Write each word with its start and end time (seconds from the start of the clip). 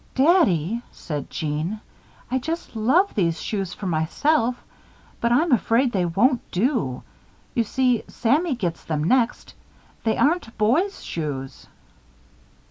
"Daddy," 0.15 0.81
said 0.91 1.29
Jeanne, 1.29 1.79
"I 2.31 2.39
just 2.39 2.75
love 2.75 3.13
these 3.13 3.39
shoes 3.39 3.75
for 3.75 3.85
myself; 3.85 4.55
but 5.19 5.31
I'm 5.31 5.51
afraid 5.51 5.91
they 5.91 6.05
won't 6.05 6.41
do. 6.49 7.03
You 7.53 7.63
see, 7.63 8.01
Sammy 8.07 8.55
gets 8.55 8.83
them 8.83 9.03
next. 9.03 9.53
They 10.03 10.17
aren't 10.17 10.57
boys' 10.57 11.03
shoes." 11.03 11.67